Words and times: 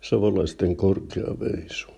Savolaisten 0.00 0.76
korkea 0.76 1.40
veisu. 1.40 1.88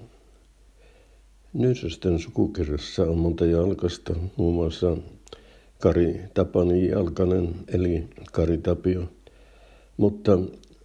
Nyysösten 1.52 2.18
sukukirjassa 2.18 3.02
on 3.02 3.18
monta 3.18 3.46
jalkasta, 3.46 4.14
muun 4.36 4.54
muassa 4.54 4.96
Kari 5.78 6.20
Tapani 6.34 6.88
Jalkanen 6.88 7.54
eli 7.68 8.04
Kari 8.32 8.58
Tapio, 8.58 9.02
mutta 9.96 10.38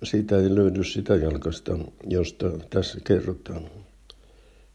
siitä 0.04 0.38
ei 0.38 0.56
löydy 0.56 0.84
sitä 0.84 1.16
jalkasta, 1.16 1.78
josta 2.08 2.51
tässä 2.70 2.99
kerrotaan. 3.04 3.62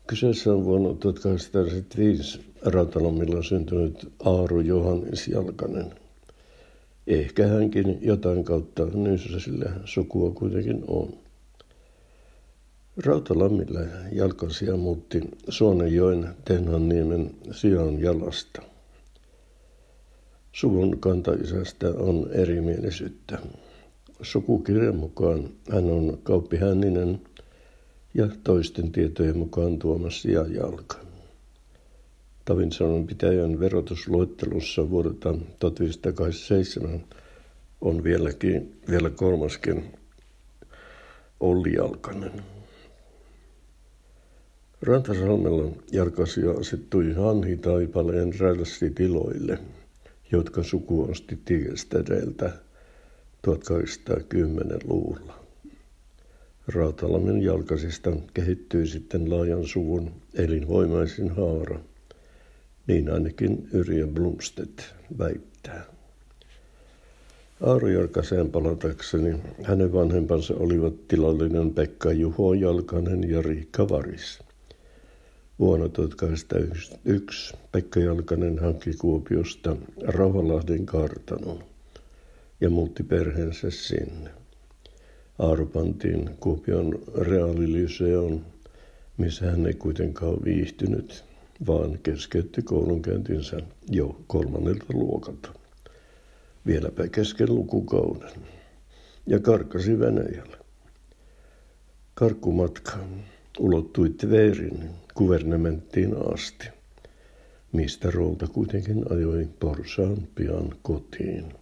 Kyseessä 0.06 0.52
on 0.52 0.64
vuonna 0.64 0.94
1905 0.94 2.40
Rautalomilla 2.62 3.42
syntynyt 3.42 4.12
Aaru 4.24 4.60
Johannes 4.60 5.28
Jalkanen. 5.28 5.94
Ehkä 7.06 7.46
hänkin 7.46 7.98
jotain 8.00 8.44
kautta 8.44 8.86
Nyysösillä 8.86 9.72
sukua 9.84 10.30
kuitenkin 10.30 10.84
on. 10.86 11.08
Rautalammille 13.04 13.88
jalkasia 14.12 14.76
muutti 14.76 15.20
Suonenjoen 15.48 16.28
Tenhanniemen 16.44 17.30
sijaan 17.50 18.00
jalasta. 18.00 18.62
Suvun 20.52 21.00
kantaisästä 21.00 21.88
on 21.88 22.30
erimielisyyttä. 22.32 23.38
Sukukirjan 24.22 24.96
mukaan 24.96 25.50
hän 25.70 25.84
on 25.84 26.18
Kauppi 26.22 26.56
Hänninen 26.56 27.20
ja 28.14 28.28
toisten 28.44 28.92
tietojen 28.92 29.38
mukaan 29.38 29.78
Tuomas 29.78 30.24
jalka. 30.54 30.96
Tavinsanon 32.44 33.06
pitäjän 33.06 33.60
verotusluettelussa 33.60 34.90
vuodelta 34.90 35.34
1987 35.58 37.04
on 37.80 38.04
vieläkin, 38.04 38.80
vielä 38.90 39.10
kolmaskin 39.10 39.94
Olli 41.40 41.72
Jalkanen. 41.72 42.59
Rantasalmella 44.82 45.72
Jarkasio 45.92 46.60
asettui 46.60 47.12
Hanhi 47.12 47.56
Taipaleen 47.56 48.32
tiloille, 48.94 49.58
jotka 50.32 50.62
suku 50.62 51.10
osti 51.10 51.38
Tigestädeltä 51.44 52.52
1810-luvulla. 53.46 55.44
Rautalammen 56.68 57.42
jalkasista 57.42 58.16
kehittyi 58.34 58.86
sitten 58.86 59.30
laajan 59.30 59.66
suvun 59.66 60.12
elinvoimaisin 60.34 61.30
haara. 61.30 61.80
Niin 62.86 63.10
ainakin 63.10 63.68
Yrjö 63.72 64.06
Blomstedt 64.06 64.82
väittää. 65.18 65.84
Aaro 67.60 67.88
Jalkaseen 67.88 68.50
palatakseni 68.50 69.36
hänen 69.62 69.92
vanhempansa 69.92 70.54
olivat 70.54 71.08
tilallinen 71.08 71.74
Pekka 71.74 72.12
Juho 72.12 72.54
Jalkanen 72.54 73.30
ja 73.30 73.42
Riikka 73.42 73.88
Varis– 73.88 74.38
Vuonna 75.60 75.88
1901 75.88 77.56
Pekka 77.72 78.00
Jalkanen 78.00 78.58
hankki 78.58 78.90
Kuopiosta 78.92 79.76
Rauhalahden 80.02 80.86
kartanon 80.86 81.64
ja 82.60 82.70
muutti 82.70 83.02
perheensä 83.02 83.70
sinne. 83.70 84.30
Aaro 85.38 85.66
pantiin 85.66 86.30
Kuopion 86.40 87.02
reaalilyseon, 87.18 88.46
missä 89.16 89.50
hän 89.50 89.66
ei 89.66 89.74
kuitenkaan 89.74 90.44
viihtynyt, 90.44 91.24
vaan 91.66 91.98
keskeytti 92.02 92.62
koulunkäyntinsä 92.62 93.60
jo 93.90 94.20
kolmannelta 94.26 94.84
luokalta. 94.92 95.52
Vieläpä 96.66 97.08
kesken 97.08 97.54
lukukauden. 97.54 98.40
Ja 99.26 99.38
karkasi 99.38 99.98
Venäjälle. 99.98 100.56
Karkkumatka 102.14 102.98
ulottui 103.60 104.10
Tverin 104.10 104.90
kuvernementtiin 105.14 106.16
asti, 106.34 106.68
mistä 107.72 108.10
Routa 108.10 108.46
kuitenkin 108.46 109.12
ajoi 109.12 109.48
Porsaan 109.60 110.28
pian 110.34 110.74
kotiin. 110.82 111.52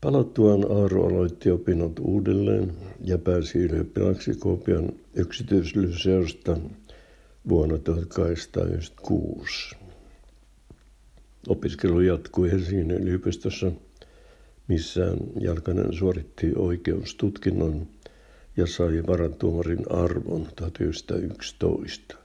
Palattuaan 0.00 0.64
Aaro 0.70 1.06
aloitti 1.06 1.50
opinnot 1.50 1.98
uudelleen 1.98 2.72
ja 3.04 3.18
pääsi 3.18 3.58
ylioppilaaksi 3.58 4.34
Kuopion 4.34 4.92
yksityislyseosta 5.14 6.56
vuonna 7.48 7.78
1896. 7.78 9.76
Opiskelu 11.48 12.00
jatkui 12.00 12.50
Helsingin 12.50 12.90
yliopistossa, 12.90 13.72
missä 14.68 15.16
Jalkanen 15.40 15.92
suoritti 15.92 16.52
oikeustutkinnon– 16.56 17.86
ja 18.60 18.66
sai 18.66 19.02
varantuomarin 19.06 19.92
arvon 19.92 20.48
1911. 20.56 22.16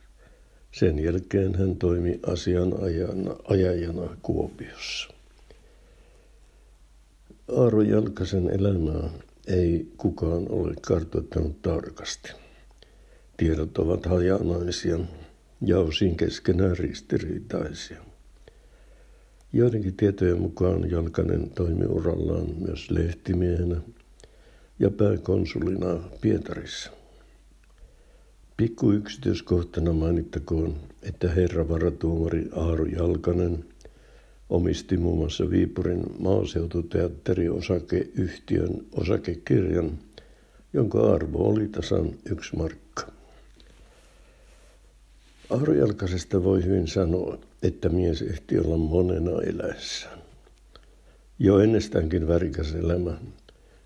Sen 0.72 1.00
jälkeen 1.00 1.56
hän 1.56 1.76
toimi 1.76 2.20
asianajajana 2.28 3.36
ajajana 3.48 4.18
Kuopiossa. 4.22 5.10
Aaro 7.58 7.82
Jalkasen 7.82 8.50
elämää 8.50 9.10
ei 9.48 9.92
kukaan 9.98 10.46
ole 10.50 10.74
kartoittanut 10.82 11.62
tarkasti. 11.62 12.32
Tiedot 13.38 13.78
ovat 13.78 14.06
hajanaisia 14.06 15.00
ja 15.62 15.80
osin 15.80 16.18
keskenään 16.18 16.78
ristiriitaisia. 16.78 18.02
Joidenkin 19.54 19.96
tietojen 19.96 20.42
mukaan 20.42 20.92
Jalkanen 20.92 21.50
toimi 21.50 21.86
urallaan 21.86 22.48
myös 22.60 22.92
lehtimiehenä– 22.92 23.82
ja 24.80 24.90
pääkonsulina 24.90 26.00
Pietarissa. 26.22 26.92
Pikku 28.58 28.92
yksityiskohtana 28.92 29.94
mainittakoon, 29.94 30.76
että 31.04 31.30
herra 31.30 31.70
varatuomari 31.70 32.50
Aaru 32.56 32.86
Jalkanen 32.86 33.66
omisti 34.50 34.98
muun 34.98 35.18
muassa 35.18 35.50
Viipurin 35.50 36.04
maaseututeatteriosakeyhtiön 36.20 38.86
osakekirjan, 38.92 40.00
jonka 40.74 41.14
arvo 41.14 41.50
oli 41.50 41.68
tasan 41.68 42.12
yksi 42.30 42.56
markka. 42.56 43.08
Aaro 45.50 45.74
Jalkasesta 45.74 46.44
voi 46.44 46.66
hyvin 46.66 46.88
sanoa, 46.88 47.38
että 47.64 47.90
mies 47.90 48.22
ehti 48.22 48.60
olla 48.60 48.78
monena 48.78 49.42
eläessään. 49.42 50.20
Jo 51.40 51.60
ennestäänkin 51.60 52.28
värikäs 52.28 52.76
elämä 52.76 53.18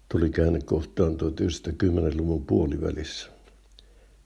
tuli 0.09 0.31
kohtaan 0.65 1.13
1910-luvun 1.13 2.45
puolivälissä. 2.45 3.29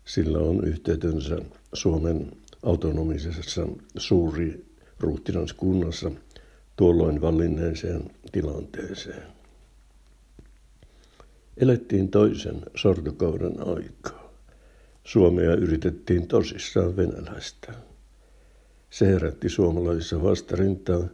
Sillä 0.06 0.38
on 0.38 0.68
yhteytensä 0.68 1.38
Suomen 1.74 2.32
autonomisessa 2.64 3.68
suuri 3.98 4.66
ruuhtinanskunnassa 5.00 6.12
tuolloin 6.76 7.22
vallinneeseen 7.22 8.12
tilanteeseen. 8.32 9.24
Elettiin 11.58 12.10
toisen 12.10 12.62
sortokauden 12.76 13.56
aikaa. 13.68 14.34
Suomea 15.04 15.54
yritettiin 15.54 16.28
tosissaan 16.28 16.98
venäläistä. 16.98 17.74
Se 18.90 19.08
herätti 19.08 19.50
suomalaisissa 19.50 20.24
vastarintaa. 20.24 21.08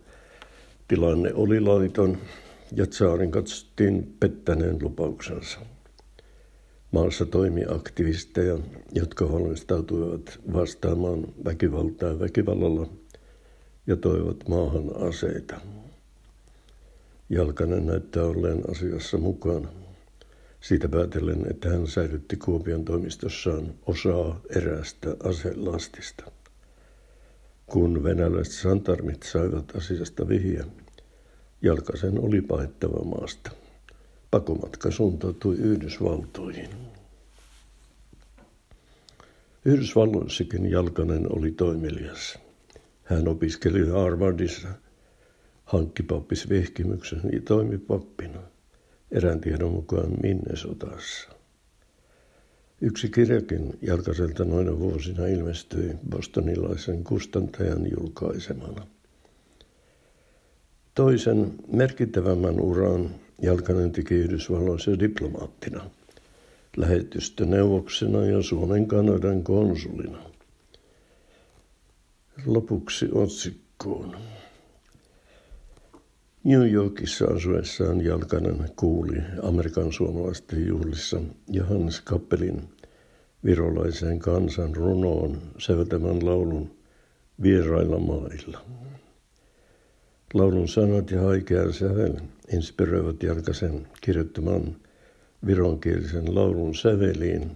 Tilanne 0.88 1.34
oli 1.34 1.60
laiton 1.60 2.18
ja 2.76 2.88
tsaarin 2.88 3.32
katsottiin 3.32 4.16
pettäneen 4.20 4.78
lupauksensa. 4.82 5.60
Maassa 6.92 7.26
toimi 7.26 7.66
aktivisteja, 7.70 8.60
jotka 8.92 9.32
valmistautuivat 9.32 10.40
vastaamaan 10.54 11.28
väkivaltaa 11.46 12.20
väkivallalla 12.20 12.90
ja 13.88 13.96
toivat 13.96 14.48
maahan 14.48 15.08
aseita. 15.08 15.62
Jalkanen 17.30 17.86
näyttää 17.86 18.24
olleen 18.24 18.72
asiassa 18.72 19.18
mukana. 19.18 19.70
Siitä 20.62 20.90
päätellen, 20.90 21.52
että 21.52 21.70
hän 21.70 21.88
säilytti 21.88 22.38
Kuopion 22.38 22.86
toimistossaan 22.86 23.74
osaa 23.86 24.42
erästä 24.56 25.16
aselastista. 25.24 26.32
Kun 27.66 28.04
venäläiset 28.04 28.54
santarmit 28.54 29.24
saivat 29.24 29.76
asiasta 29.76 30.28
Jalkasen 31.62 32.20
oli 32.20 32.42
paettava 32.42 33.04
maasta. 33.04 33.52
Pakomatka 34.32 34.92
suuntautui 34.92 35.56
Yhdysvaltoihin. 35.56 36.70
Yhdysvalloissakin 39.66 40.72
Jalkanen 40.72 41.38
oli 41.38 41.52
toimelias. 41.52 42.40
Hän 43.04 43.28
opiskeli 43.28 43.90
Harvardissa, 43.90 44.68
hankki 45.66 46.04
pappisvehkimyksen 46.04 47.22
ja 47.34 47.42
toimi 47.42 47.78
pappina, 47.78 48.40
erään 49.12 49.42
tiedon 49.42 49.72
mukaan 49.72 50.12
Minnesotassa. 50.22 51.30
Yksi 52.82 53.10
kirjakin 53.10 53.80
Jalkaselta 53.82 54.46
noina 54.46 54.80
vuosina 54.80 55.28
ilmestyi 55.28 55.96
bostonilaisen 56.10 57.04
kustantajan 57.04 57.92
julkaisemana– 57.92 58.88
Toisen 61.00 61.54
merkittävämmän 61.72 62.60
uran 62.60 63.10
Jalkanen 63.42 63.92
teki 63.92 64.16
Yhdysvalloissa 64.16 65.00
diplomaattina. 65.00 65.90
lähetystöneuvoksena 66.78 68.26
ja 68.26 68.42
Suomen 68.42 68.88
Kanadan 68.88 69.44
konsulina. 69.44 70.18
Lopuksi 72.46 73.10
otsikkoon. 73.12 74.18
New 76.44 76.72
Yorkissa 76.72 77.26
asuessaan 77.26 78.06
Jalkanen 78.06 78.70
kuuli 78.76 79.18
Amerikan 79.44 79.92
suomalaisten 79.92 80.68
juhlissa 80.68 81.22
Johannes 81.48 82.02
Kappelin 82.02 82.70
virolaisen 83.46 84.20
kansan 84.20 84.76
runoon 84.76 85.42
säveltämän 85.58 86.26
laulun 86.26 86.72
Vierailla 87.42 88.00
mailla. 88.00 88.89
Laulun 90.34 90.68
sanat 90.68 91.12
ja 91.12 91.22
haikea 91.22 91.72
sävel 91.72 92.14
inspiroivat 92.54 93.24
Jalkasen 93.24 93.88
kirjoittamaan 94.02 94.76
vironkielisen 95.46 96.36
laulun 96.36 96.76
säveliin 96.76 97.52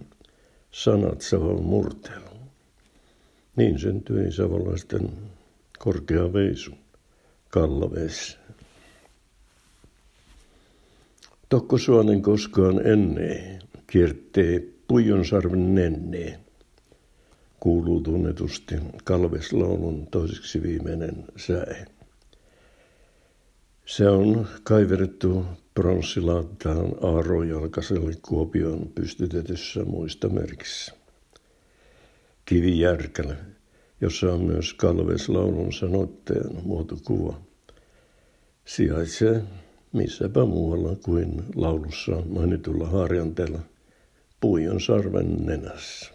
sanat 0.70 1.20
Savon 1.20 1.62
murteella. 1.62 2.30
Niin 3.56 3.78
syntyi 3.78 4.32
savolaisten 4.32 5.10
korkea 5.78 6.32
veisu 6.32 6.72
Kallaveessä. 7.48 8.38
Tokko 11.48 11.78
suonen 11.78 12.22
koskaan 12.22 12.86
ennee, 12.86 13.58
kiertee 13.86 14.68
Puijonsarven 14.88 15.74
nennee, 15.74 16.40
kuuluu 17.60 18.00
tunnetusti 18.00 18.74
Kalveslaulun 19.04 20.06
toiseksi 20.06 20.62
viimeinen 20.62 21.24
säe. 21.36 21.86
Se 23.86 24.08
on 24.08 24.46
kaiverrettu 24.62 25.44
pronssilaattaan 25.74 26.92
Aarojalkaselle 27.02 28.14
Kuopion 28.22 28.88
pystytetyssä 28.94 29.84
muistomerkissä. 29.84 30.92
Kivijärkälä, 32.44 33.36
jossa 34.00 34.32
on 34.32 34.44
myös 34.44 34.74
Kalveslaulun 34.74 35.72
sanoitteen 35.72 36.50
muotokuva, 36.62 37.40
sijaitsee 38.64 39.42
missäpä 39.92 40.44
muualla 40.44 40.96
kuin 41.04 41.44
laulussa 41.54 42.22
mainitulla 42.28 42.86
harjanteella 42.86 43.60
Puijon 44.40 44.80
sarven 44.80 45.46
nenässä. 45.46 46.13